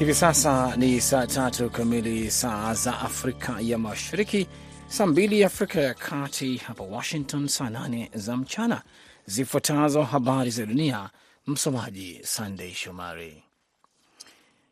[0.00, 4.46] Hivi sasa ni saa tatu kamili saa za Afrika ya Mashariki,
[4.88, 8.82] saa mbili Afrika ya Kati, hapa Washington saa nane za mchana.
[9.26, 11.10] Zifuatazo habari za dunia,
[11.46, 13.42] msomaji Sandei Shomari.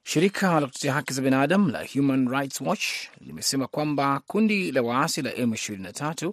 [0.03, 2.85] Shirika la kutetea haki za binadamu la Human Rights Watch
[3.27, 6.33] limesema kwamba kundi la waasi la M23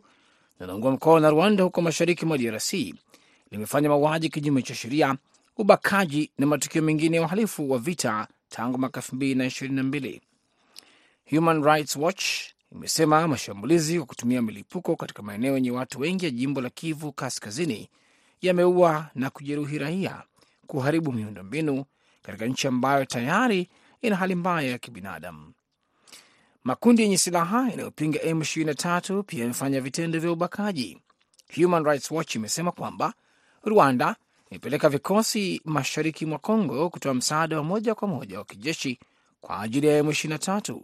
[0.60, 2.74] linaloungwa mkono na Rwanda huko mashariki mwa DRC
[3.52, 5.16] limefanya mauaji kinyume cha sheria,
[5.58, 9.84] ubakaji na matukio mengine ya uhalifu wa vita tangu mwaka elfu mbili na ishirini na
[9.84, 10.22] mbili.
[11.30, 12.26] Human Rights Watch
[12.72, 17.90] imesema mashambulizi kwa kutumia milipuko katika maeneo yenye watu wengi ya jimbo la Kivu Kaskazini
[18.42, 20.24] yameua na kujeruhi raia,
[20.68, 21.86] kuharibu miundombinu
[22.22, 23.70] katika nchi ambayo tayari
[24.02, 25.54] ina hali mbaya ya kibinadamu.
[26.64, 31.02] Makundi yenye silaha yanayopinga M23 pia yamefanya vitendo vya ubakaji.
[31.56, 33.14] Human Rights Watch imesema kwamba
[33.64, 34.16] Rwanda
[34.52, 39.00] imepeleka vikosi mashariki mwa Kongo kutoa msaada wa moja kwa moja wa kijeshi
[39.42, 40.80] kwa ajili ya M23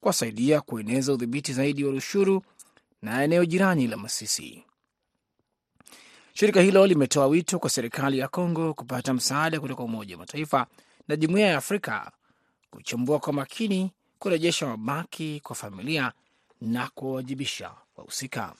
[0.00, 2.42] kuwasaidia kueneza udhibiti zaidi wa Rushuru
[3.02, 4.64] na eneo jirani la Masisi.
[6.34, 10.66] Shirika hilo limetoa wito kwa serikali ya Kongo kupata msaada kutoka Umoja wa Mataifa
[11.08, 12.12] na Jumuiya ya Afrika
[12.70, 16.12] kuchambua kwa makini, kurejesha mabaki kwa familia
[16.60, 18.54] na kuwawajibisha wahusika.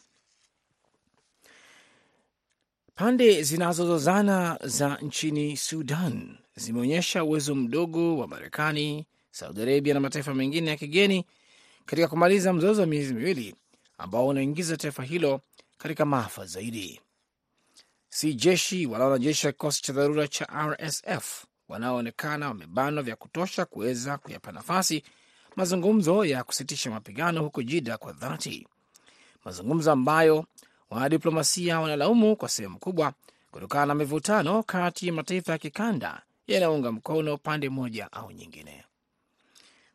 [2.96, 10.70] Pande zinazozozana za nchini Sudan zimeonyesha uwezo mdogo wa Marekani, Saudi Arabia na mataifa mengine
[10.70, 11.26] ya kigeni
[11.86, 13.54] katika kumaliza mzozo wa miezi miwili
[13.98, 15.40] ambao unaingiza taifa hilo
[15.78, 17.00] katika maafa zaidi.
[18.08, 24.18] Si jeshi wala wanajeshi wa kikosi cha dharura cha RSF wanaoonekana wamebanwa vya kutosha kuweza
[24.18, 25.02] kuyapa nafasi
[25.56, 28.68] mazungumzo ya kusitisha mapigano huko Jida kwa dhati,
[29.44, 30.44] mazungumzo ambayo
[30.90, 33.12] wanadiplomasia wanalaumu kwa sehemu kubwa
[33.50, 38.84] kutokana na mivutano kati ya mataifa ya kikanda yanayounga mkono pande moja au nyingine.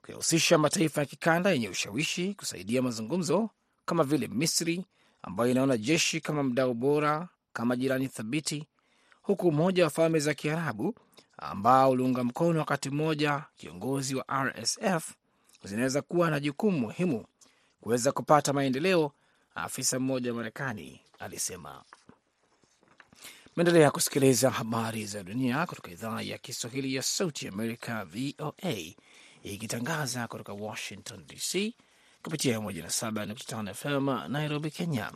[0.02, 3.50] Kuyahusisha mataifa ya kikanda yenye ushawishi kusaidia mazungumzo
[3.86, 4.86] kama vile Misri
[5.22, 8.68] ambayo inaona jeshi kama mdau bora kama jirani thabiti,
[9.22, 10.96] huku Umoja wa Falme za Kiarabu
[11.38, 15.14] ambao uliunga mkono wakati mmoja kiongozi wa RSF
[15.64, 17.26] zinaweza kuwa na jukumu muhimu
[17.82, 19.12] kuweza kupata maendeleo,
[19.56, 21.84] afisa mmoja wa Marekani alisema.
[23.56, 28.94] Maendelea kusikiliza habari za dunia kutoka idhaa ya Kiswahili ya Sauti Amerika, VOA,
[29.44, 31.74] ikitangaza kutoka Washington DC
[32.24, 35.12] kupitia 107.5 FM Nairobi, Kenya.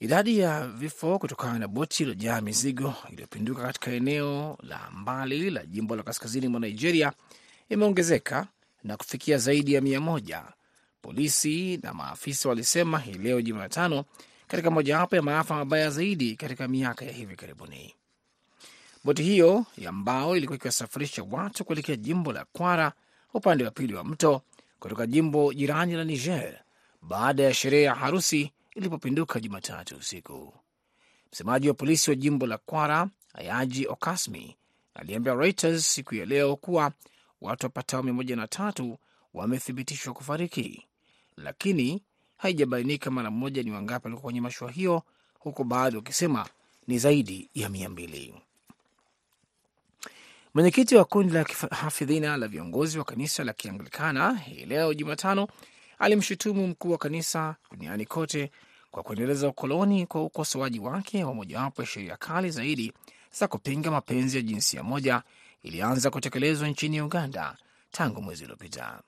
[0.00, 5.96] Idadi ya vifo kutokana na boti iliyojaa mizigo iliyopinduka katika eneo la mbali la jimbo
[5.96, 7.12] la kaskazini mwa Nigeria
[7.68, 8.46] imeongezeka
[8.84, 10.44] na kufikia zaidi ya mia moja,
[11.02, 14.04] polisi na maafisa walisema hii leo Jumatano,
[14.48, 17.94] katika mojawapo ya maafa mabaya zaidi katika miaka ya hivi karibuni.
[19.04, 22.92] Boti hiyo ya mbao ilikuwa ikiwasafirisha watu kuelekea jimbo la Kwara
[23.34, 24.42] upande wa pili wa mto
[24.80, 26.60] kutoka jimbo jirani la Niger
[27.02, 30.54] baada ya sherehe ya harusi ilipopinduka Jumatatu usiku.
[31.32, 34.56] Msemaji wa polisi wa jimbo la Kwara, Ayaji Okasmi,
[34.94, 36.92] aliambia Reuters siku ya leo kuwa
[37.40, 38.98] watu wapatao mia moja na tatu
[39.34, 40.86] wamethibitishwa kufariki,
[41.36, 42.02] lakini
[42.36, 45.02] haijabainika mara moja ni wangapi walikuwa kwenye mashua hiyo,
[45.38, 46.46] huku baadhi wakisema
[46.86, 48.34] ni zaidi ya mia mbili.
[50.54, 55.48] Mwenyekiti wa kundi la hafidhina la viongozi wa kanisa la Kianglikana hii leo Jumatano
[55.98, 58.50] alimshutumu mkuu wa kanisa duniani kote
[58.90, 62.92] kwa kuendeleza ukoloni kwa ukosoaji wake wa mojawapo ya sheria kali zaidi
[63.32, 65.22] za kupinga mapenzi ya jinsia moja
[65.62, 67.56] ilianza kutekelezwa nchini Uganda
[67.90, 69.00] tangu mwezi uliopita.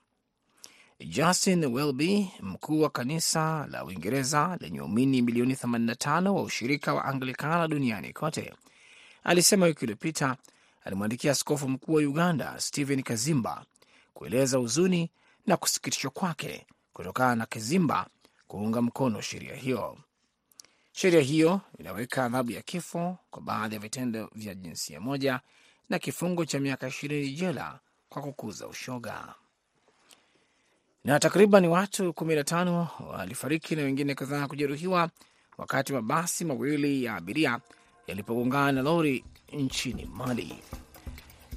[1.08, 7.68] Justin Welby, mkuu wa kanisa la Uingereza lenye waumini milioni 85 wa ushirika wa Anglikana
[7.68, 8.54] duniani kote,
[9.24, 10.36] alisema wiki iliyopita
[10.84, 13.64] alimwandikia askofu mkuu wa Uganda Stephen Kazimba
[14.14, 15.10] kueleza huzuni
[15.46, 18.06] na kusikitishwa kwake kutokana na Kazimba
[18.48, 19.98] kuunga mkono sheria hiyo.
[20.92, 25.40] Sheria hiyo inaweka adhabu ya kifo kwa baadhi ya vitendo vya jinsia moja
[25.88, 27.78] na kifungo cha miaka ishirini jela
[28.08, 29.34] kwa kukuza ushoga.
[31.04, 32.86] Na takriban watu 15
[33.18, 35.10] walifariki na wengine kadhaa kujeruhiwa
[35.58, 37.58] wakati mabasi mawili ya abiria
[38.06, 40.54] yalipogongana na lori nchini Mali.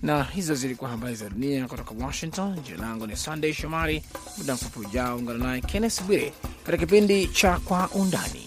[0.01, 2.59] Na hizo zilikuwa habari za dunia kutoka Washington.
[2.63, 4.03] Jina langu ni Sandey Shomari.
[4.37, 6.33] Muda mfupi ujao ungana naye Kennes Bwire
[6.65, 8.46] katika kipindi cha Kwa Undani.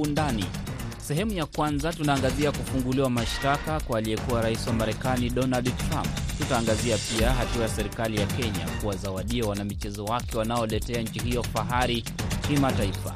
[0.00, 0.44] Undani
[1.08, 6.08] Sehemu ya kwanza tunaangazia kufunguliwa mashtaka kwa aliyekuwa rais wa Marekani Donald Trump.
[6.38, 12.04] Tutaangazia pia hatua ya serikali ya Kenya kuwazawadia wanamichezo wake wanaoletea nchi hiyo fahari
[12.48, 13.14] kimataifa.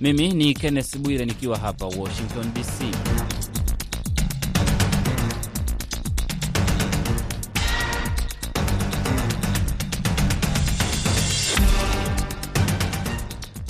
[0.00, 3.19] Mimi ni Kenneth Bwire nikiwa hapa Washington DC.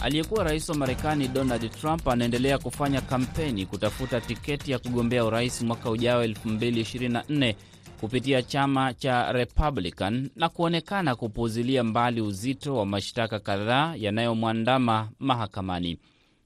[0.03, 5.91] Aliyekuwa rais wa Marekani Donald Trump anaendelea kufanya kampeni kutafuta tiketi ya kugombea urais mwaka
[5.91, 7.55] ujao 2024
[8.01, 15.99] kupitia chama cha Republican na kuonekana kupuuzilia mbali uzito wa mashtaka kadhaa yanayomwandama mahakamani.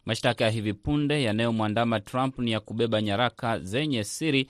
[0.06, 4.48] Mashtaka ya hivi punde yanayomwandama Trump ni ya kubeba nyaraka zenye siri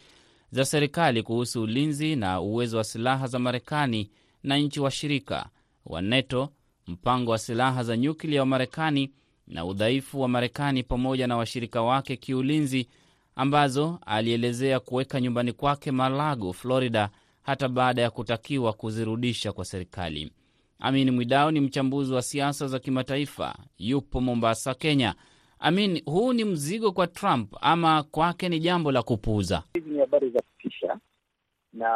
[0.50, 4.10] za serikali kuhusu ulinzi na uwezo wa silaha za Marekani
[4.42, 5.46] na nchi washirika
[5.86, 6.48] wa NATO,
[6.86, 9.12] mpango wa silaha za nyuklia wa Marekani
[9.46, 12.88] na udhaifu wa Marekani pamoja na washirika wake kiulinzi,
[13.36, 17.10] ambazo alielezea kuweka nyumbani kwake Malago, Florida,
[17.42, 20.32] hata baada ya kutakiwa kuzirudisha kwa serikali.
[20.78, 25.14] Amin Mwidao ni mchambuzi wa siasa za kimataifa, yupo Mombasa, Kenya.
[25.58, 29.62] Amin, huu ni mzigo kwa Trump ama kwake ni jambo la kupuuza?
[29.74, 30.98] Hizi ni habari za kutisha,
[31.72, 31.90] na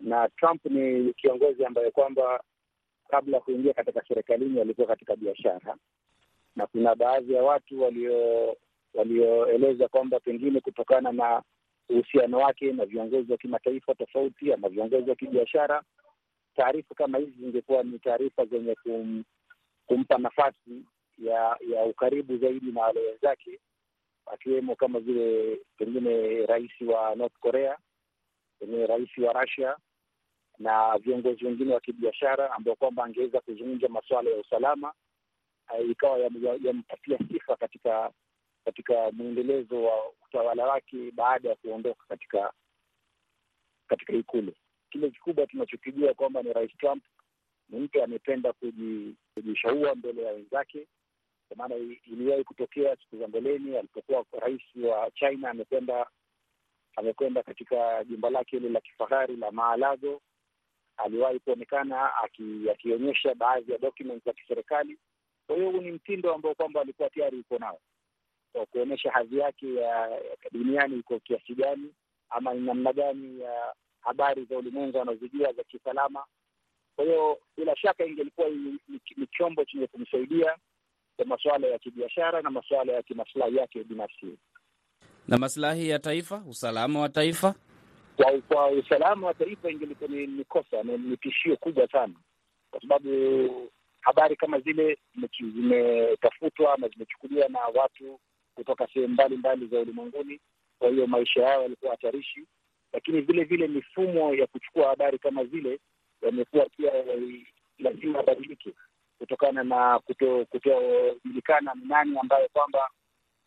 [0.00, 2.40] na Trump ni kiongozi ambaye kwamba
[3.08, 5.76] kabla ya kuingia katika serikalini walikuwa katika biashara,
[6.56, 8.56] na kuna baadhi ya watu walio
[8.94, 11.42] walioeleza kwamba pengine kutokana na
[11.88, 15.82] uhusiano wake na viongozi wa kimataifa tofauti ama viongozi wa kibiashara,
[16.56, 19.24] taarifa kama hizi zingekuwa ni taarifa zenye kum,
[19.86, 20.84] kumpa nafasi
[21.18, 23.60] ya ya ukaribu zaidi na wale wenzake,
[24.26, 27.76] akiwemo kama vile pengine rais wa North Korea,
[28.60, 29.76] pengine rais wa Russia
[30.58, 34.92] na viongozi wengine wa kibiashara ambao kwamba angeweza kuzungumza masuala ya usalama,
[35.90, 36.18] ikawa
[36.62, 38.10] yampatia ya sifa katika
[38.64, 42.52] katika mwendelezo wa utawala wake baada ya kuondoka katika
[43.86, 44.52] katika ikulu.
[44.90, 47.04] Kile kikubwa tunachokijua kwamba ni rais Trump
[47.68, 48.52] ni mtu amependa
[49.34, 50.86] kujishaua mbele ya wenzake,
[51.48, 51.74] kwa maana
[52.06, 56.06] iliwahi kutokea siku za mbeleni alipokuwa rais wa China amekwenda
[56.96, 60.20] amekwenda katika jumba lake hilo la kifahari la Mar-a-Lago
[60.98, 62.10] aliwahi kuonekana
[62.72, 64.98] akionyesha baadhi ya documents za kiserikali.
[65.46, 67.80] Kwa hiyo huu ni mtindo ambao kwamba alikuwa tayari uko nao
[68.52, 70.20] kwa kuonyesha hadhi yake ya
[70.52, 71.94] duniani iko kiasi gani,
[72.30, 76.24] ama ni namna gani ya habari za ulimwengu anazojua za kiusalama.
[76.96, 80.56] Kwa hiyo bila shaka ingelikuwa ni chombo chenye kumsaidia
[81.16, 84.38] kwa masuala ya kibiashara na masuala ya kimaslahi yake binafsi
[85.28, 87.54] na maslahi ya taifa, usalama wa taifa
[88.18, 92.14] kwa kwa usalama wa taifa ingelikuwa ni, kosa ni tishio kubwa sana,
[92.70, 93.08] kwa sababu
[94.00, 94.98] habari kama zile
[95.40, 98.20] zimetafutwa ama zimechukuliwa na watu
[98.54, 100.40] kutoka sehemu mbalimbali za ulimwenguni.
[100.78, 102.44] Kwa hiyo maisha yao yalikuwa hatarishi,
[102.92, 105.78] lakini vile vile mifumo ya kuchukua habari kama zile
[106.22, 106.92] yamekuwa pia
[107.78, 108.70] lazima abadilike
[109.18, 109.98] kutokana na
[110.46, 112.90] kutojulikana ni nani ambaye kwamba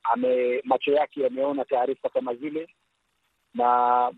[0.04, 2.68] ame macho yake yameona taarifa kama zile.
[3.54, 4.12] Na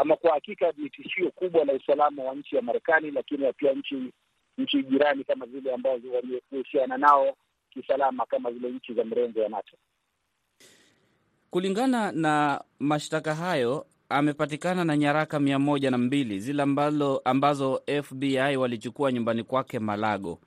[0.00, 4.12] ama kwa hakika ni tishio kubwa la usalama wa nchi ya Marekani, lakini pia nchi
[4.58, 7.36] nchi jirani kama vile ambazo waliohusiana nao
[7.70, 9.76] kisalama kama zile nchi za mrengo ya NATO.
[11.50, 18.56] Kulingana na mashtaka hayo, amepatikana na nyaraka mia moja na mbili zile ambalo ambazo FBI
[18.56, 20.38] walichukua nyumbani kwake Malago,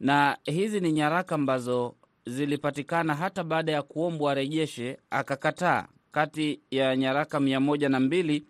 [0.00, 1.94] na hizi ni nyaraka ambazo
[2.26, 5.86] zilipatikana hata baada ya kuombwa arejeshe, akakataa.
[6.12, 8.46] Kati ya nyaraka mia moja na mbili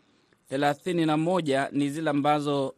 [0.49, 2.75] thelathini na moja ni zile ambazo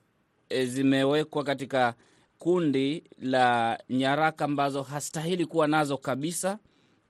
[0.48, 1.94] e, zimewekwa katika
[2.38, 6.58] kundi la nyaraka ambazo hastahili kuwa nazo kabisa.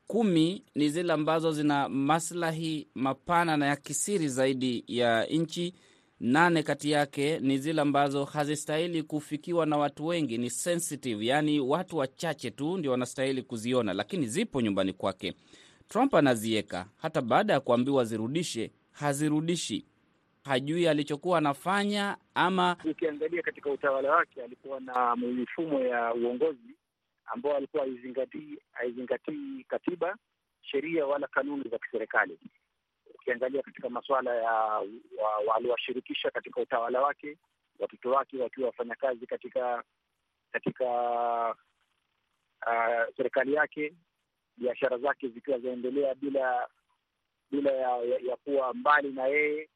[0.06, 5.74] Kumi ni zile ambazo zina maslahi mapana na ya kisiri zaidi ya nchi.
[6.20, 11.96] Nane kati yake ni zile ambazo hazistahili kufikiwa na watu wengi, ni sensitive, yaani watu
[11.96, 15.34] wachache tu ndio wanastahili kuziona, lakini zipo nyumbani kwake.
[15.88, 19.84] Trump anazieka hata baada ya kuambiwa zirudishe, hazirudishi
[20.44, 22.76] hajui alichokuwa anafanya ama.
[22.84, 26.76] Ukiangalia katika utawala wake alikuwa na mifumo ya uongozi
[27.26, 30.16] ambao alikuwa haizingatii haizingatii katiba,
[30.62, 32.38] sheria wala kanuni za kiserikali.
[33.14, 34.82] Ukiangalia katika masuala ya
[35.46, 37.36] waliwashirikisha katika utawala wake,
[37.78, 39.82] watoto wake wakiwa wafanyakazi katika
[40.52, 40.84] katika
[42.66, 43.94] uh, serikali yake,
[44.56, 46.68] biashara zake zikiwa zaendelea bila
[47.50, 49.68] bila ya, ya, ya kuwa mbali na yeye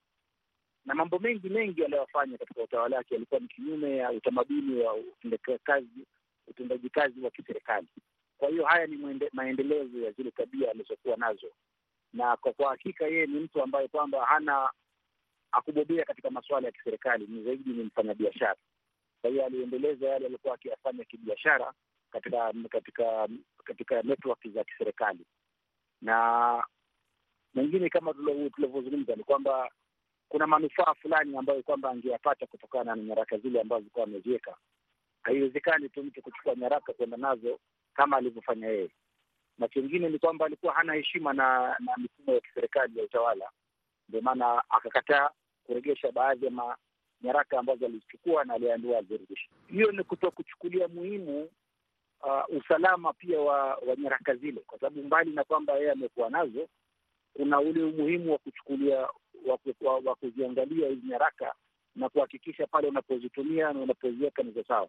[0.87, 6.07] na mambo mengi mengi aliyofanya katika utawala wake yalikuwa ni kinyume ya utamaduni wa utendaji
[6.49, 7.87] utendaji kazi wa kiserikali.
[8.39, 8.97] Kwa hiyo haya ni
[9.33, 11.47] maendelezo ya zile tabia alizokuwa nazo
[12.13, 14.71] na kwa kwa hakika yeye ni mtu ambaye kwamba hana
[15.53, 18.57] akubobea katika masuala ya kiserikali, ni zaidi ni mfanyabiashara.
[19.21, 21.73] Kwa hiyo aliendeleza yale aliokuwa akiyafanya kibiashara
[22.11, 23.29] katika katika
[23.65, 25.27] katika network za kiserikali,
[26.03, 26.65] na
[27.55, 29.71] mengine kama tulivyozungumza ni kwamba
[30.33, 34.57] kuna manufaa fulani ambayo kwamba angeyapata kutokana na nyaraka zile ambazo zilikuwa ameziweka.
[35.23, 37.59] Haiwezekani tu mtu kuchukua nyaraka kwenda nazo
[37.95, 38.91] kama alivyofanya yeye,
[39.59, 43.51] na chingine ni kwamba alikuwa hana heshima na na mifumo ya kiserikali ya utawala,
[44.09, 45.31] ndio maana akakataa
[45.67, 46.77] kuregesha baadhi ya
[47.23, 49.49] nyaraka ambazo alizichukua na aliambiwa azirudishe.
[49.71, 51.49] Hiyo ni kuto kuchukulia muhimu
[52.23, 56.69] uh, usalama pia wa, wa nyaraka zile, kwa sababu mbali na kwamba yeye amekuwa nazo,
[57.35, 59.09] kuna ule umuhimu wa kuchukulia
[60.05, 61.55] wa, kuziangalia hizi nyaraka
[61.97, 64.89] na kuhakikisha pale unapozitumia na unapoziweka ni sawa.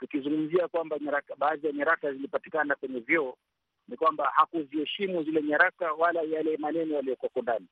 [0.00, 3.34] Tukizungumzia kwamba nyaraka, baadhi ya nyaraka zilipatikana kwenye vyoo,
[3.88, 7.66] ni kwamba hakuziheshimu zile nyaraka wala yale maneno yaliyokoko ndani.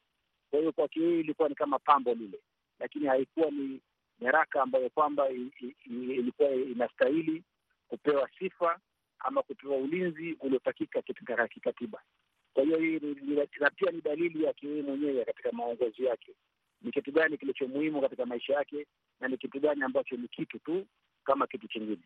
[0.51, 2.39] Kwa hiyo kwake hii ilikuwa ni kama pambo lile,
[2.81, 3.81] lakini haikuwa ni
[4.21, 5.29] nyaraka ambayo kwamba
[5.87, 7.43] ilikuwa inastahili
[7.89, 8.79] kupewa sifa
[9.19, 12.03] ama kupewa ulinzi uliotakika katika kikatiba.
[12.57, 13.01] Kwa hiyo hii
[13.61, 16.33] na pia ni dalili yake yeye mwenyewe katika maongozi yake,
[16.83, 18.87] ni kitu gani kilicho muhimu katika maisha yake
[19.21, 20.87] na ni kitu gani ambacho ni kitu tu
[21.25, 22.03] kama kitu chingine.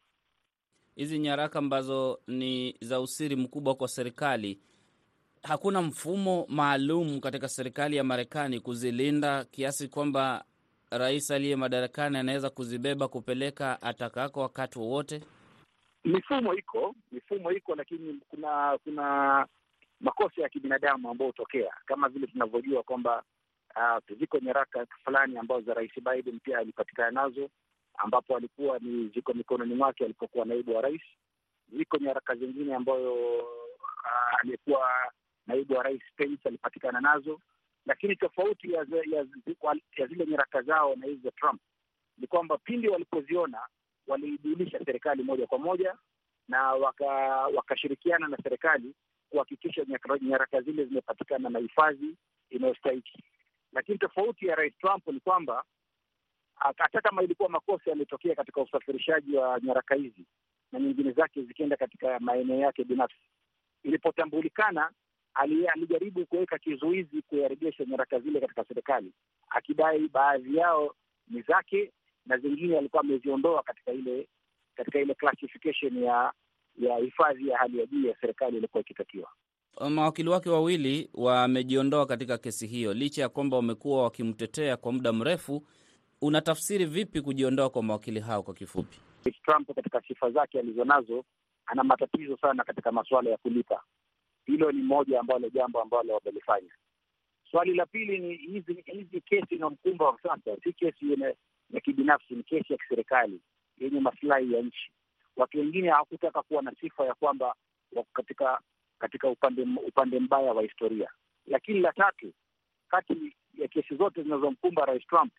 [0.96, 4.60] Hizi nyaraka ambazo ni za usiri mkubwa kwa serikali,
[5.42, 10.44] hakuna mfumo maalum katika serikali ya Marekani kuzilinda kiasi kwamba
[10.90, 15.20] rais aliye madarakani anaweza kuzibeba kupeleka atakako wakati wowote.
[16.04, 19.46] Mifumo iko mifumo iko, lakini kuna kuna
[20.00, 23.22] makosa ya kibinadamu ambayo hutokea kama vile tunavyojua kwamba
[23.76, 27.50] uh, ziko nyaraka fulani ambazo za rais Biden pia alipatikana nazo,
[27.98, 31.02] ambapo alikuwa ni ziko mikononi mwake alipokuwa naibu wa rais.
[31.78, 34.90] Ziko nyaraka zingine ambayo uh, aliyekuwa
[35.46, 37.40] naibu wa rais Pence alipatikana nazo,
[37.86, 39.26] lakini tofauti ya, ya,
[39.96, 41.60] ya zile nyaraka zao na hizi za Trump
[42.18, 43.58] ni kwamba pindi walipoziona
[44.06, 45.94] waliijulisha serikali moja kwa moja
[46.48, 46.72] na
[47.54, 48.94] wakashirikiana waka na serikali
[49.30, 49.84] kuhakikisha
[50.20, 52.16] nyaraka zile zimepatikana na hifadhi
[52.50, 53.22] inayostahiki.
[53.72, 55.64] Lakini tofauti ya rais Trump ni kwamba
[56.54, 60.26] hata kama ilikuwa makosa yametokea katika usafirishaji wa nyaraka hizi
[60.72, 63.28] na nyingine zake zikienda katika maeneo yake binafsi,
[63.82, 64.90] ilipotambulikana
[65.34, 69.12] alijaribu kuweka kizuizi kuyarejesha nyaraka zile katika serikali,
[69.50, 70.94] akidai baadhi yao
[71.28, 71.92] ni zake
[72.26, 74.28] na zingine alikuwa ameziondoa katika ile
[74.74, 76.32] katika ile classification ya
[76.86, 79.28] ya hifadhi ya hali ya juu ya serikali ilikuwa ikitakiwa.
[79.90, 85.66] Mawakili wake wawili wamejiondoa katika kesi hiyo, licha ya kwamba wamekuwa wakimtetea kwa muda mrefu.
[86.22, 88.42] Unatafsiri vipi kujiondoa kwa mawakili hao?
[88.42, 88.98] Kwa kifupi,
[89.44, 91.24] Trump katika sifa zake alizonazo
[91.66, 93.82] ana matatizo sana katika masuala ya kulipa.
[94.46, 96.70] Hilo ni moja ambalo jambo ambalo wamelifanya.
[97.50, 101.12] Swali la pili ni hizi hizi kesi inamkumba wa sasa si kesi
[101.70, 103.40] ya kibinafsi, ni kesi ya kiserikali
[103.78, 104.90] yenye masilahi ya nchi.
[105.36, 107.54] Watu wengine hawakutaka kuwa na sifa ya kwamba
[107.92, 108.60] wako katika
[108.98, 111.08] katika upande upande mbaya wa historia.
[111.46, 112.32] Lakini la tatu,
[112.88, 115.32] kati ya kesi zote zinazomkumba Rais Trump,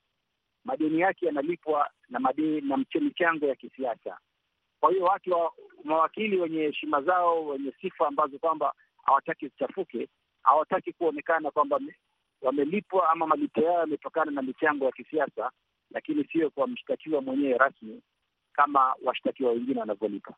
[0.65, 4.17] madeni yake yanalipwa na madeni na michango ya kisiasa.
[4.79, 5.51] Kwa hiyo watu wa
[5.83, 10.07] mawakili wenye heshima zao, wenye sifa ambazo kwamba hawataki zichafuke,
[10.43, 11.79] hawataki kuonekana kwamba
[12.41, 15.51] wamelipwa ama malipo yao yametokana na michango ya kisiasa,
[15.91, 18.01] lakini sio kwa mshtakiwa mwenyewe rasmi
[18.53, 20.33] kama washtakiwa wengine wanavyolipa.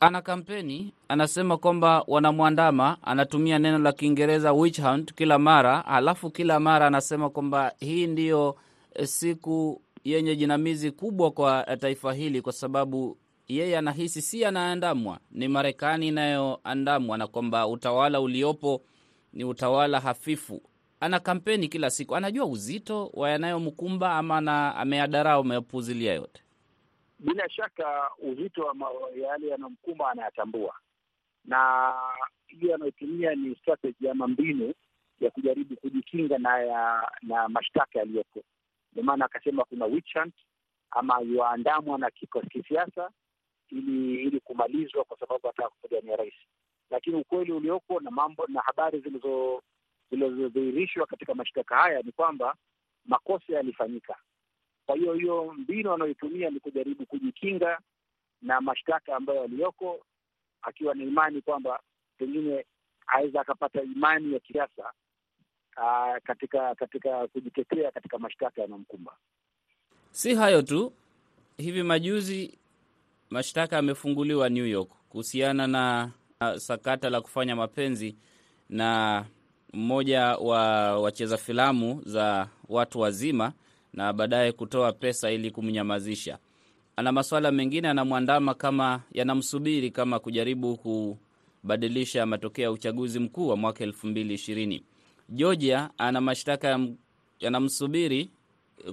[0.00, 6.60] Ana kampeni, anasema kwamba wanamwandama, anatumia neno la Kiingereza witch hunt kila mara, halafu kila
[6.60, 8.56] mara anasema kwamba hii ndiyo
[9.04, 13.16] siku yenye jinamizi kubwa kwa taifa hili, kwa sababu
[13.48, 18.82] yeye anahisi si anaandamwa, ni Marekani inayoandamwa na kwamba utawala uliopo
[19.32, 20.62] ni utawala hafifu.
[21.00, 26.42] Ana kampeni kila siku, anajua uzito wa yanayomkumba ama na ameadarau, amepuzilia yote
[27.18, 30.74] bila shaka uzito wa yale yanayomkumba anayatambua,
[31.44, 31.92] na
[32.46, 34.74] hiyo anayotumia ni strategy ama mbinu
[35.20, 38.42] ya kujaribu kujikinga na ya, na mashtaka yaliyopo.
[38.92, 40.34] Ndio maana akasema kuna witch hunt
[40.90, 43.10] ama yuaandamwa na kikosi kisiasa
[43.70, 46.34] ili ili kumalizwa, kwa sababu ataka kupigania rais.
[46.90, 49.04] Lakini ukweli ulioko na mambo na habari
[50.10, 52.54] zilizodhihirishwa katika mashtaka haya ni kwamba
[53.04, 54.16] makosa yalifanyika.
[54.86, 57.78] Kwa hiyo hiyo mbinu anayoitumia ni kujaribu kujikinga
[58.42, 60.06] na mashtaka ambayo yaliyoko,
[60.62, 61.80] akiwa na imani kwamba
[62.18, 62.64] pengine
[63.06, 64.92] aweza akapata imani ya kisiasa
[66.24, 69.16] katika katika kujitetea katika mashtaka yanayomkumba.
[70.10, 70.92] Si hayo tu,
[71.56, 72.58] hivi majuzi
[73.30, 76.10] mashtaka yamefunguliwa New York kuhusiana na
[76.56, 78.16] sakata la kufanya mapenzi
[78.68, 79.24] na
[79.72, 80.60] mmoja wa
[81.00, 83.52] wacheza filamu za watu wazima
[83.96, 86.38] na baadaye kutoa pesa ili kumnyamazisha.
[86.96, 93.84] Ana maswala mengine anamwandama kama yanamsubiri kama kujaribu kubadilisha matokeo ya uchaguzi mkuu wa mwaka
[93.84, 94.82] elfu mbili ishirini.
[95.28, 96.80] Georgia ana mashtaka
[97.40, 98.30] yanamsubiri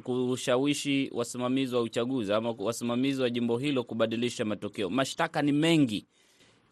[0.03, 4.89] kushawishi wasimamizi wa uchaguzi ama wasimamizi wa jimbo hilo kubadilisha matokeo.
[4.89, 6.05] Mashtaka ni mengi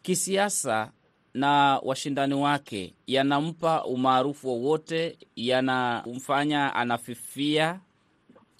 [0.02, 0.92] kisiasa,
[1.34, 7.80] na washindani wake yanampa umaarufu wowote, yanamfanya anafifia,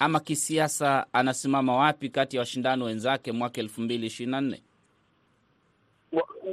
[0.03, 4.63] ama kisiasa anasimama wapi kati ya washindani wenzake mwaka elfu mbili ishirini na nne?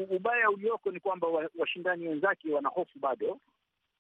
[0.10, 1.28] Ubaya ulioko ni kwamba
[1.60, 3.40] washindani wenzake wana hofu bado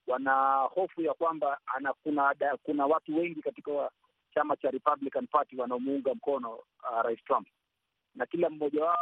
[0.07, 3.89] wana hofu ya kwamba ana, kuna kuna watu wengi katika
[4.33, 7.47] chama cha Republican Party wanaomuunga mkono uh, Rais Trump
[8.15, 8.97] na kila mmoja wao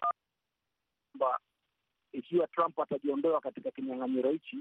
[1.18, 1.40] kwamba
[2.14, 4.58] ikiwa Trump atajiondoa katika kinyang'anyiro hichi,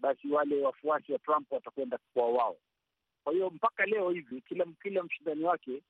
[0.00, 2.56] basi wale wafuasi wa Trump watakwenda kwa wao.
[3.30, 5.82] Kwa hiyo mpaka leo hivi kila kila mshindani wake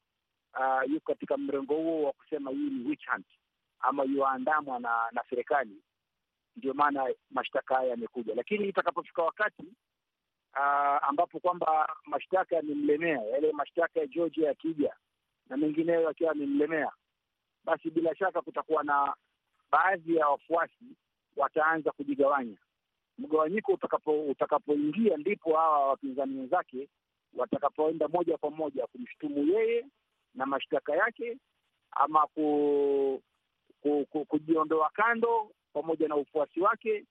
[0.54, 3.26] uh, yuko katika mrengo huo wa kusema hii ni witch hunt
[3.80, 5.82] ama yuandamwa na na serikali.
[6.56, 9.64] Ndio maana mashtaka haya yamekuja, lakini itakapofika wakati
[10.54, 14.94] Uh, ambapo kwamba mashtaka yamemlemea, yale mashtaka ya Georgia yakija
[15.48, 16.92] na mengineyo yakiwa yamemlemea,
[17.64, 19.14] basi bila shaka kutakuwa na
[19.70, 20.84] baadhi ya wafuasi
[21.36, 22.56] wataanza kujigawanya.
[23.18, 26.88] Mgawanyiko utakapo utakapoingia, ndipo hawa wapinzani wenzake
[27.36, 29.86] watakapoenda moja kwa moja kumshutumu yeye
[30.34, 31.38] na mashtaka yake,
[31.90, 33.22] ama ku,
[33.82, 37.04] ku, ku, kujiondoa kando pamoja na ufuasi wake,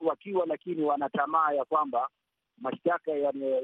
[0.00, 2.08] wakiwa lakini wana tamaa ya kwamba
[2.58, 3.12] mashtaka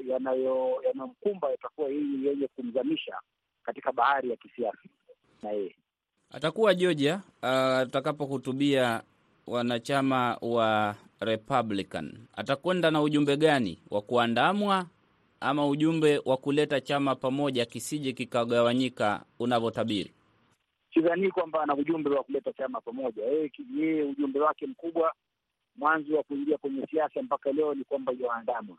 [0.07, 3.19] yanayomkumba yatakuwa yeye yenye kumzamisha
[3.63, 4.77] katika bahari ya kisiasa
[5.43, 5.75] na yeye.
[6.31, 9.01] Atakuwa Georgia atakapohutubia
[9.47, 12.27] uh, wanachama wa Republican.
[12.35, 13.79] Atakwenda na ujumbe gani?
[13.89, 14.85] Wa kuandamwa
[15.39, 20.13] ama ujumbe wa kuleta chama pamoja kisije kikagawanyika unavyotabiri?
[20.93, 23.23] Sidhanii kwamba ana ujumbe wa kuleta chama pamoja.
[23.75, 25.13] Yeye ujumbe wake mkubwa
[25.75, 28.77] mwanzo wa kuingia kwenye siasa mpaka leo ni kwamba yoandamwa,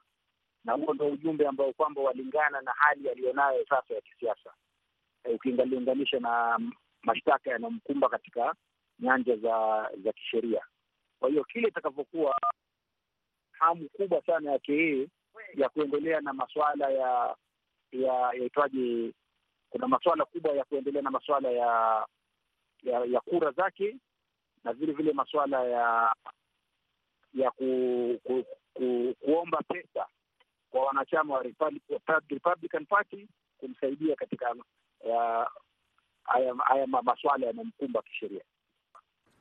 [0.65, 4.51] na huo ndo ujumbe ambao kwamba walingana na hali aliyonayo sasa ya kisiasa,
[5.35, 6.59] ukilinganisha na
[7.03, 8.55] mashtaka yanayomkumba katika
[9.01, 10.61] nyanja za za kisheria.
[11.21, 12.35] Kwa hiyo kile itakavyokuwa
[13.53, 15.09] hamu kubwa sana yake yeye
[15.55, 17.37] ya kuendelea na masuala ya
[17.93, 19.13] ya yaitwaje,
[19.71, 22.07] kuna masuala kubwa ya kuendelea na masuala ya
[22.83, 23.97] ya, ya kura zake
[24.65, 26.15] na vile vile masuala ya
[27.35, 30.07] ya ku, ku, ku, kuomba pesa
[30.71, 31.43] kwa wanachama wa
[32.29, 34.55] Republican Party kumsaidia katika
[36.25, 38.43] haya uh, masuala yanamkumba kisheria.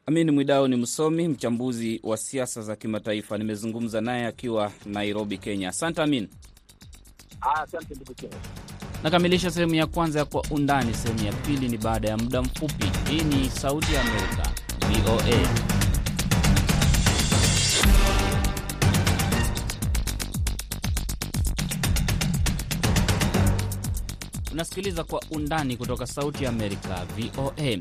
[0.09, 5.69] Amin Mwidau ni msomi mchambuzi wa siasa za kimataifa, nimezungumza naye akiwa Nairobi, Kenya.
[5.69, 6.27] Asante Amin.
[7.41, 8.13] Asante ndugu
[9.03, 10.93] Nakamilisha sehemu ya kwanza ya Kwa Undani.
[10.93, 12.85] Sehemu ya pili ni baada ya muda mfupi.
[13.09, 14.49] Hii ni Sauti ya Amerika,
[14.81, 15.47] VOA.
[24.51, 27.77] Unasikiliza Kwa Undani kutoka Sauti ya Amerika, VOA.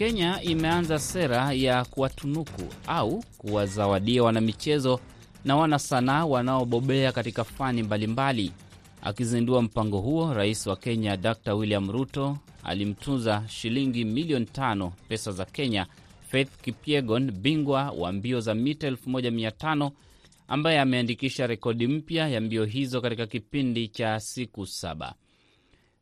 [0.00, 5.00] Kenya imeanza sera ya kuwatunuku au kuwazawadia wanamichezo
[5.44, 8.52] na wanasanaa wanaobobea katika fani mbalimbali.
[9.02, 15.44] Akizindua mpango huo, rais wa Kenya Dr William Ruto alimtunza shilingi milioni tano pesa za
[15.44, 15.86] Kenya
[16.28, 19.90] Faith Kipyegon, bingwa wa mbio za mita 1500
[20.48, 25.14] ambaye ameandikisha rekodi mpya ya mbio hizo katika kipindi cha siku saba.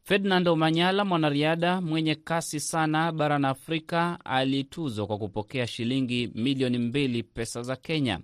[0.09, 7.63] Ferdinand Omanyala, mwanariadha mwenye kasi sana barani Afrika, alituzwa kwa kupokea shilingi milioni mbili pesa
[7.63, 8.21] za Kenya.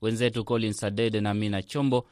[0.00, 2.06] Wenzetu Colin Adede na Mina Chombo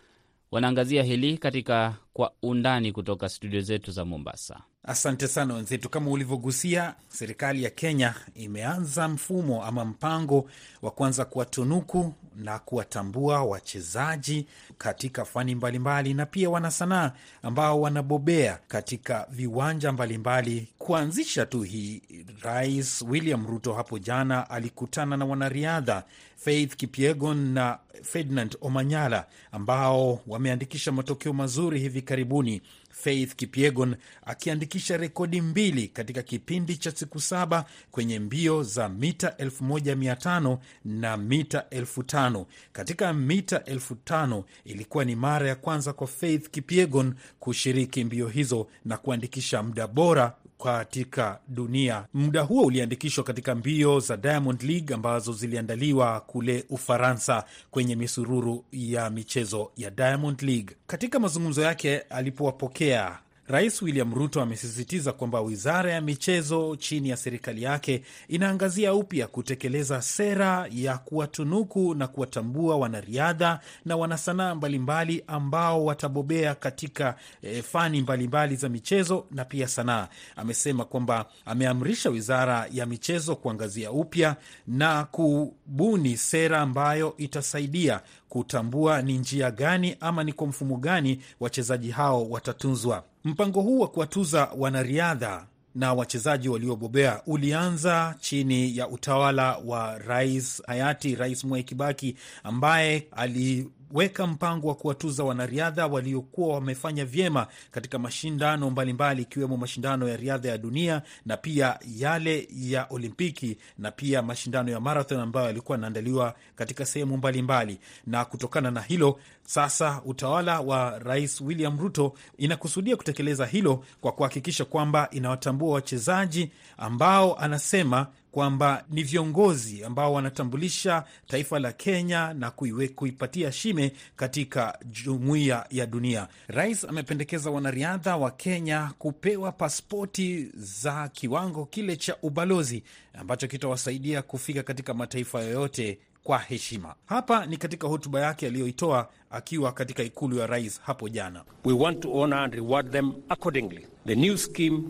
[0.50, 4.60] wanaangazia hili katika Kwa Undani kutoka studio zetu za Mombasa.
[4.88, 5.88] Asante sana wenzetu.
[5.88, 10.50] Kama ulivyogusia, serikali ya Kenya imeanza mfumo ama mpango
[10.82, 14.46] wa kuanza kuwatunuku na kuwatambua wachezaji
[14.78, 17.12] katika fani mbalimbali na pia wanasanaa
[17.42, 20.68] ambao wanabobea katika viwanja mbalimbali.
[20.78, 22.02] Kuanzisha tu hii,
[22.42, 26.04] Rais William Ruto hapo jana alikutana na wanariadha
[26.38, 32.62] Faith Kipyegon na Ferdinand Omanyala ambao wameandikisha matokeo mazuri hivi karibuni.
[32.90, 33.96] Faith Kipyegon
[34.27, 41.64] akiandikisha rekodi mbili katika kipindi cha siku saba kwenye mbio za mita 1500 na mita
[41.70, 42.44] 5000.
[42.72, 48.96] Katika mita 5000 ilikuwa ni mara ya kwanza kwa Faith Kipyegon kushiriki mbio hizo na
[48.96, 52.05] kuandikisha muda bora katika dunia.
[52.14, 59.10] Muda huo uliandikishwa katika mbio za Diamond League ambazo ziliandaliwa kule Ufaransa kwenye misururu ya
[59.10, 60.76] michezo ya Diamond League.
[60.86, 63.18] Katika mazungumzo yake alipowapokea
[63.50, 70.02] Rais William Ruto amesisitiza kwamba wizara ya michezo chini ya serikali yake inaangazia upya kutekeleza
[70.02, 78.56] sera ya kuwatunuku na kuwatambua wanariadha na wanasanaa mbalimbali ambao watabobea katika e, fani mbalimbali
[78.56, 80.08] za michezo na pia sanaa.
[80.37, 89.18] Amesema kwamba ameamrisha wizara ya michezo kuangazia upya na kubuni sera ambayo itasaidia kutambua ni
[89.18, 93.04] njia gani ama ni kwa mfumo gani wachezaji hao watatunzwa.
[93.28, 101.14] Mpango huu wa kuwatuza wanariadha na wachezaji waliobobea ulianza chini ya utawala wa rais hayati
[101.14, 108.70] Rais Mwai Kibaki ambaye ali weka mpango wa kuwatuza wanariadha waliokuwa wamefanya vyema katika mashindano
[108.70, 114.70] mbalimbali ikiwemo mashindano ya riadha ya dunia na pia yale ya Olimpiki na pia mashindano
[114.72, 117.78] ya marathon ambayo yalikuwa yanaandaliwa katika sehemu mbalimbali.
[118.06, 124.64] Na kutokana na hilo sasa, utawala wa Rais William Ruto inakusudia kutekeleza hilo kwa kuhakikisha
[124.64, 132.88] kwamba inawatambua wachezaji ambao anasema kwamba ni viongozi ambao wanatambulisha taifa la Kenya na kuiwe,
[132.88, 136.28] kuipatia shime katika jumuiya ya dunia.
[136.48, 142.82] Rais amependekeza wanariadha wa Kenya kupewa paspoti za kiwango kile cha ubalozi
[143.14, 146.94] ambacho kitawasaidia kufika katika mataifa yoyote kwa heshima.
[147.06, 151.44] Hapa ni katika hotuba yake aliyoitoa akiwa katika ikulu ya rais hapo jana.
[151.64, 153.86] We want to honor and reward them accordingly.
[154.06, 154.82] The new scheme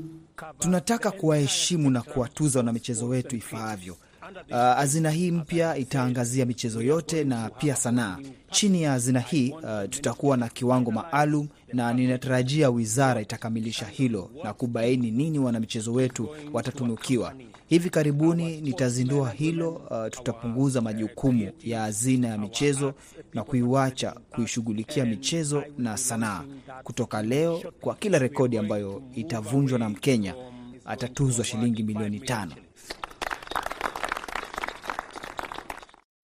[0.58, 3.96] Tunataka kuwaheshimu na kuwatuza wanamichezo wetu ifaavyo.
[4.50, 8.18] Uh, hazina hii mpya itaangazia michezo yote na pia sanaa.
[8.50, 14.52] Chini ya hazina hii uh, tutakuwa na kiwango maalum, na ninatarajia wizara itakamilisha hilo na
[14.52, 17.34] kubaini nini wanamichezo wetu watatunukiwa.
[17.66, 19.70] Hivi karibuni nitazindua hilo.
[19.70, 22.94] Uh, tutapunguza majukumu ya hazina ya michezo
[23.34, 26.44] na kuiwacha kuishughulikia michezo na sanaa.
[26.84, 30.34] Kutoka leo, kwa kila rekodi ambayo itavunjwa na Mkenya
[30.84, 32.52] atatuzwa shilingi milioni tano.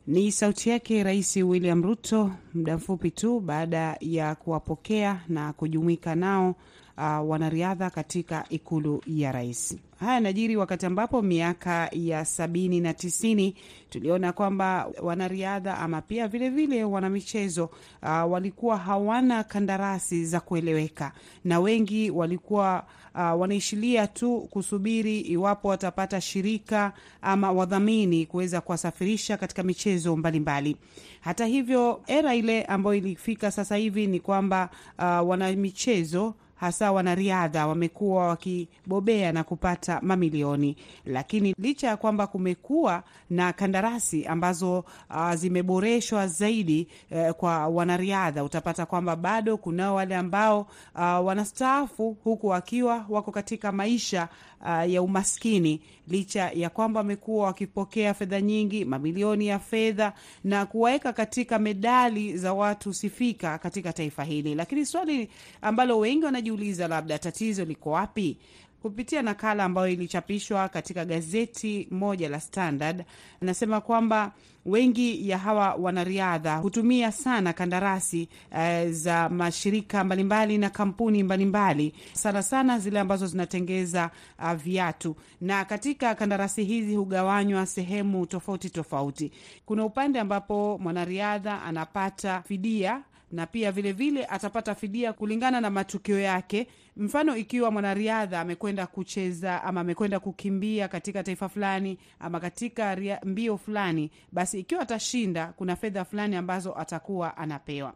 [0.06, 6.54] Ni sauti yake Rais William Ruto muda mfupi tu baada ya kuwapokea na kujumuika nao
[6.98, 9.76] uh, wanariadha katika ikulu ya rais.
[10.00, 13.54] Haya najiri wakati ambapo miaka ya sabini na tisini
[13.90, 17.64] tuliona kwamba wanariadha ama pia vilevile wanamichezo
[18.02, 21.12] uh, walikuwa hawana kandarasi za kueleweka,
[21.44, 29.62] na wengi walikuwa uh, wanaishilia tu kusubiri iwapo watapata shirika ama wadhamini kuweza kuwasafirisha katika
[29.62, 30.86] michezo mbalimbali mbali.
[31.20, 38.28] Hata hivyo era ile ambayo ilifika sasa hivi ni kwamba uh, wanamichezo hasa wanariadha wamekuwa
[38.28, 46.88] wakibobea na kupata mamilioni, lakini licha ya kwamba kumekuwa na kandarasi ambazo uh, zimeboreshwa zaidi
[47.10, 50.60] uh, kwa wanariadha, utapata kwamba bado kunao wale ambao
[50.94, 54.28] uh, wanastaafu huku wakiwa wako katika maisha
[54.60, 60.12] uh, ya umaskini, licha ya kwamba wamekuwa wakipokea fedha nyingi, mamilioni ya fedha
[60.44, 64.54] na kuwaweka katika medali za watu sifika katika taifa hili.
[64.54, 65.28] Lakini swali
[65.62, 66.24] ambalo wengi
[66.54, 68.38] wanajiuliza, labda tatizo liko wapi?
[68.82, 73.04] Kupitia nakala ambayo ilichapishwa katika gazeti moja la Standard,
[73.42, 74.32] anasema kwamba
[74.66, 82.42] wengi ya hawa wanariadha hutumia sana kandarasi uh, za mashirika mbalimbali na kampuni mbalimbali, sana
[82.42, 89.32] sana zile ambazo zinatengeza uh, viatu, na katika kandarasi hizi hugawanywa sehemu tofauti tofauti.
[89.66, 93.02] Kuna upande ambapo mwanariadha anapata fidia
[93.34, 96.66] na pia vilevile vile atapata fidia kulingana na matukio yake.
[96.96, 104.10] Mfano, ikiwa mwanariadha amekwenda kucheza ama amekwenda kukimbia katika taifa fulani ama katika mbio fulani,
[104.32, 107.94] basi ikiwa atashinda, kuna fedha fulani ambazo atakuwa anapewa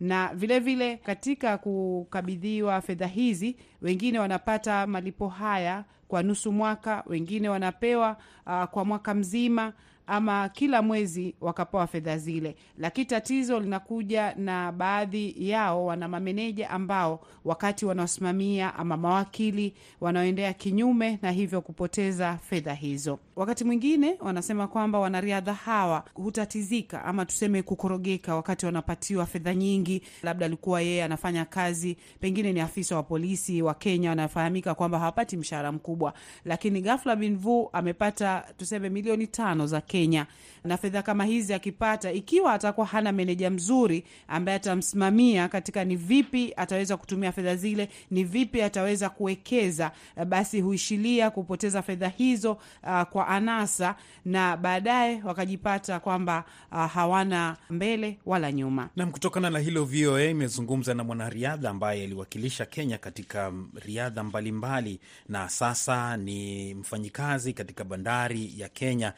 [0.00, 7.48] na vilevile vile katika kukabidhiwa fedha hizi, wengine wanapata malipo haya kwa nusu mwaka, wengine
[7.48, 8.16] wanapewa
[8.46, 9.72] uh, kwa mwaka mzima
[10.10, 17.20] ama kila mwezi wakapewa fedha zile, lakini tatizo linakuja na baadhi yao wana mameneja ambao
[17.44, 23.18] wakati wanaosimamia ama mawakili wanaoendea kinyume na hivyo kupoteza fedha hizo.
[23.36, 30.02] Wakati mwingine wanasema kwamba wanariadha hawa hutatizika ama tuseme kukorogeka wakati wanapatiwa fedha nyingi.
[30.22, 35.36] Labda alikuwa yeye anafanya kazi, pengine ni afisa wa polisi wa Kenya, wanafahamika kwamba hawapati
[35.36, 36.12] mshahara mkubwa,
[36.44, 40.26] lakini ghafla binvu amepata tuseme milioni tano za Kenya Kenya
[40.64, 46.52] na fedha kama hizi akipata, ikiwa atakuwa hana meneja mzuri ambaye atamsimamia katika ni vipi
[46.56, 49.92] ataweza kutumia fedha zile, ni vipi ataweza kuwekeza,
[50.26, 58.18] basi huishilia kupoteza fedha hizo uh, kwa anasa, na baadaye wakajipata kwamba uh, hawana mbele
[58.26, 58.88] wala nyuma.
[58.96, 65.00] Nam, kutokana na hilo, VOA imezungumza na mwanariadha ambaye aliwakilisha Kenya katika riadha mbalimbali mbali,
[65.28, 69.12] na sasa ni mfanyikazi katika bandari ya Kenya,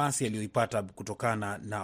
[0.00, 1.80] nafasi aliyoipata kutokana na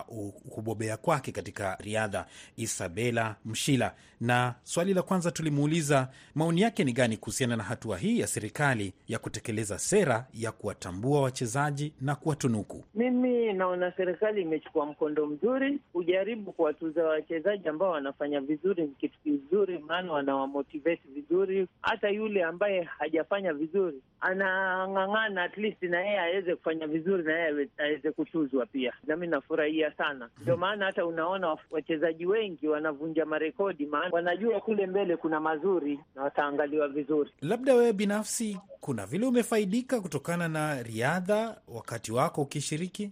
[0.55, 2.27] kubobea kwake katika riadha,
[2.57, 3.95] Isabela Mshila.
[4.21, 8.93] Na swali la kwanza tulimuuliza maoni yake ni gani kuhusiana na hatua hii ya serikali
[9.09, 12.85] ya kutekeleza sera ya kuwatambua wachezaji na kuwatunuku.
[12.95, 18.83] Mimi naona serikali imechukua mkondo mzuri, kujaribu kuwatuza wachezaji ambao wanafanya vizuri.
[18.83, 21.69] Ni kitu kizuri, maana wanawamotivate vizuri.
[21.83, 27.69] Hata yule ambaye hajafanya vizuri anang'ang'ana, at least na yeye aweze kufanya vizuri, na yeye
[27.79, 28.93] aweze kutuzwa pia.
[29.07, 35.17] Nami nafurahia sana, ndio maana hata unaona wachezaji wengi wanavunja marekodi, maana wanajua kule mbele
[35.17, 37.31] kuna mazuri na wataangaliwa vizuri.
[37.41, 43.11] Labda wewe binafsi kuna vile umefaidika kutokana na riadha wakati wako ukishiriki?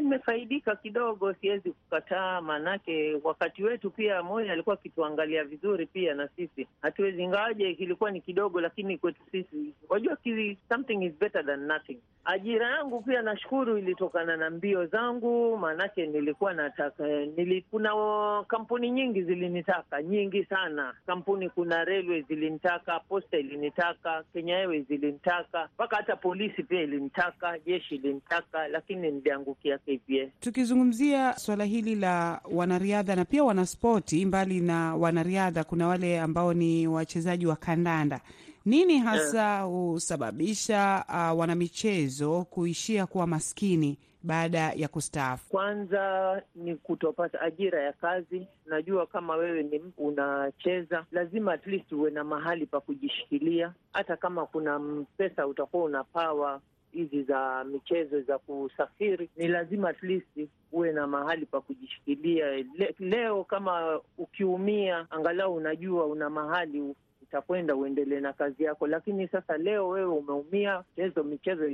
[0.00, 6.66] Nimefaidika kidogo, siwezi kukataa, maanake wakati wetu pia Moi alikuwa akituangalia vizuri pia, na sisi
[6.82, 10.16] hatuwezi, ingawaje kilikuwa ni kidogo, lakini kwetu sisi, wajua,
[10.68, 11.98] something is better than nothing.
[12.24, 13.78] Ajira yangu pia nashukuru
[14.16, 17.90] ilitokana na mbio zangu, maanake nilikuwa nataka nili, kuna
[18.48, 25.96] kampuni nyingi zilinitaka, nyingi sana kampuni, kuna railway zilinitaka, posta ilinitaka, Kenya Airways ilinitaka, mpaka
[25.96, 30.30] hata polisi pia ilinitaka, jeshi ilinitaka, lakini niliangukia KPA.
[30.40, 36.86] Tukizungumzia swala hili la wanariadha na pia wanaspoti, mbali na wanariadha, kuna wale ambao ni
[36.88, 38.20] wachezaji wa kandanda.
[38.66, 45.50] Nini hasa husababisha uh, wanamichezo kuishia kuwa maskini baada ya kustaafu?
[45.50, 48.46] Kwanza ni kutopata ajira ya kazi.
[48.66, 53.72] Najua kama wewe ni unacheza, lazima at least uwe na mahali pa kujishikilia.
[53.92, 54.80] Hata kama kuna
[55.16, 56.60] pesa utakuwa unapawa
[56.92, 62.50] hizi za michezo za kusafiri, ni lazima at least uwe na mahali pa kujishikilia.
[62.50, 66.94] Le, leo kama ukiumia, angalau unajua una mahali
[67.28, 68.86] utakwenda uendelee na kazi yako.
[68.86, 71.64] Lakini sasa leo wewe umeumia, chezo michezo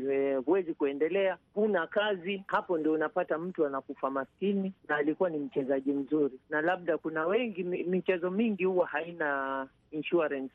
[0.45, 6.39] huwezi kuendelea, huna kazi, hapo ndio unapata mtu anakufa maskini, na alikuwa ni mchezaji mzuri.
[6.51, 10.53] Na labda kuna wengi, michezo mingi huwa haina insurance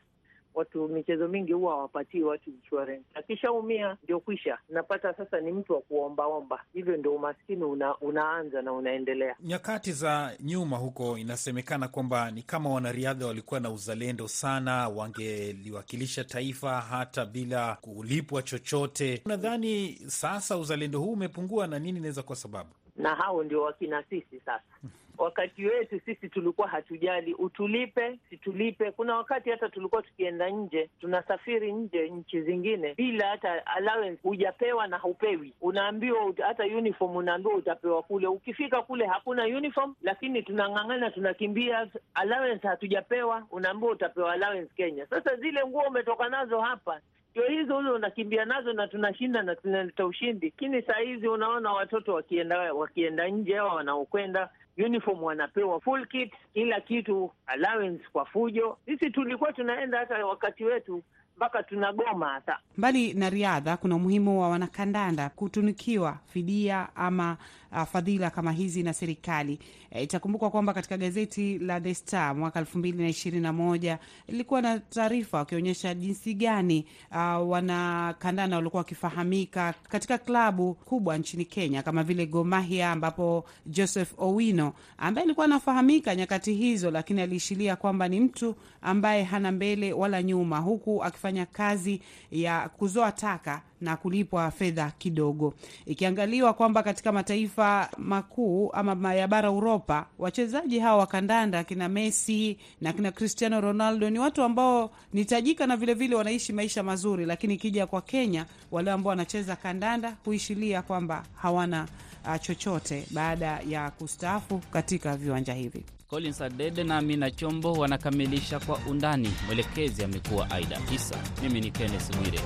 [0.58, 3.04] watu michezo mingi huwa hawapatii watu insurance.
[3.14, 8.74] Akishaumia ndio kwisha, napata sasa ni mtu wa kuombaomba, hivyo ndio umaskini una, unaanza na
[8.74, 9.36] unaendelea.
[9.44, 16.82] Nyakati za nyuma huko, inasemekana kwamba ni kama wanariadha walikuwa na uzalendo sana, wangeliwakilisha taifa
[16.82, 19.22] hata bila kulipwa chochote.
[19.26, 22.70] Nadhani sasa uzalendo huu umepungua, na nini inaweza kuwa sababu?
[22.98, 24.64] Na hao ndio wakina sisi sasa
[25.18, 28.92] wakati wetu sisi tulikuwa hatujali utulipe situlipe.
[28.92, 34.98] Kuna wakati hata tulikuwa tukienda nje, tunasafiri nje nchi zingine bila hata allowance, hujapewa na
[34.98, 38.28] haupewi, unaambiwa hata uniform, unaambiwa utapewa kule.
[38.28, 45.06] Ukifika kule hakuna uniform, lakini tunang'ang'ana, tunakimbia, allowance hatujapewa, unaambiwa utapewa allowance Kenya.
[45.10, 50.06] Sasa zile nguo umetoka nazo hapa ndio hizo ule unakimbia nazo na tunashinda na tunaleta
[50.06, 50.46] ushindi.
[50.46, 54.50] Lakini saa hizi unaona watoto wakienda wakienda nje ao wanaokwenda
[54.86, 58.78] uniform wanapewa full kit, kila kitu, allowance kwa fujo.
[58.86, 61.04] Sisi tulikuwa tunaenda hata wakati wetu
[61.38, 62.30] mpaka tunagoma.
[62.30, 67.38] Hata mbali na riadha, kuna umuhimu wa wanakandanda kutunikiwa fidia ama
[67.72, 69.60] uh, fadhila kama hizi na serikali.
[70.02, 74.00] Itakumbukwa e, kwamba katika gazeti la The Star mwaka elfu mbili na ishirini na moja
[74.28, 81.84] ilikuwa na taarifa wakionyesha jinsi gani uh, wanakandana walikuwa wakifahamika katika klabu kubwa nchini Kenya
[81.84, 88.08] kama vile Gor Mahia, ambapo Joseph Owino ambaye alikuwa anafahamika nyakati hizo, lakini aliishilia kwamba
[88.08, 92.02] ni mtu ambaye hana mbele wala nyuma, huku akifanya kazi
[92.32, 95.54] ya kuzoa taka na kulipwa fedha kidogo,
[95.86, 97.57] ikiangaliwa kwamba katika mataifa
[97.98, 104.10] makuu ama ya bara Uropa, wachezaji hawa wa kandanda kina Messi na akina Cristiano Ronaldo
[104.10, 108.46] ni watu ambao ni tajika na vilevile vile wanaishi maisha mazuri, lakini ikija kwa Kenya,
[108.72, 111.88] wale ambao wanacheza kandanda huishilia kwamba hawana
[112.26, 115.84] uh, chochote baada ya kustaafu katika viwanja hivi.
[116.08, 119.34] Collins Adede na Amina Chombo wanakamilisha kwa undani.
[119.46, 122.40] Mwelekezi amekuwa Aida Isa, mimi ni Kenneth Bwire.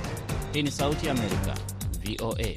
[0.54, 1.56] Hii ni Sauti ya Amerika,
[2.06, 2.56] VOA.